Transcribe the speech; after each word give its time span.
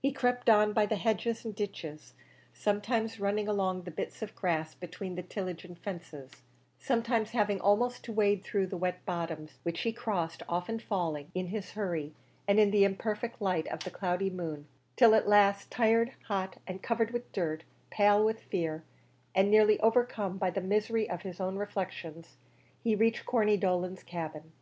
He 0.00 0.10
crept 0.10 0.48
on 0.48 0.72
by 0.72 0.86
the 0.86 0.96
hedges 0.96 1.44
and 1.44 1.54
ditches, 1.54 2.14
sometimes 2.54 3.20
running 3.20 3.46
along 3.46 3.82
the 3.82 3.90
bits 3.90 4.22
of 4.22 4.34
grass 4.34 4.74
between 4.74 5.16
the 5.16 5.22
tillage 5.22 5.66
and 5.66 5.78
fences 5.78 6.40
sometimes 6.78 7.32
having 7.32 7.60
almost 7.60 8.02
to 8.04 8.12
wade 8.14 8.42
through 8.42 8.68
the 8.68 8.78
wet 8.78 9.04
bottoms 9.04 9.58
which 9.62 9.80
he 9.80 9.92
crossed, 9.92 10.42
often 10.48 10.78
falling, 10.78 11.30
in 11.34 11.48
his 11.48 11.72
hurry 11.72 12.14
and 12.48 12.58
in 12.58 12.70
the 12.70 12.84
imperfect 12.84 13.38
light 13.42 13.66
of 13.68 13.84
the 13.84 13.90
cloudy 13.90 14.30
moon, 14.30 14.66
till 14.96 15.14
at 15.14 15.28
last, 15.28 15.70
tired, 15.70 16.14
hot, 16.28 16.56
and 16.66 16.82
covered 16.82 17.10
with 17.10 17.30
dirt, 17.30 17.62
pale 17.90 18.24
with 18.24 18.40
fear, 18.44 18.82
and 19.34 19.50
nearly 19.50 19.78
overcome 19.80 20.38
by 20.38 20.48
the 20.48 20.62
misery 20.62 21.06
of 21.10 21.20
his 21.20 21.38
own 21.38 21.56
reflections, 21.56 22.38
he 22.82 22.94
reached 22.96 23.26
Corney 23.26 23.58
Dolan's 23.58 24.04
cabin. 24.04 24.52